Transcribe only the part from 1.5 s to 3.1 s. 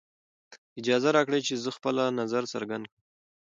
زه خپله نظر څرګند کړم.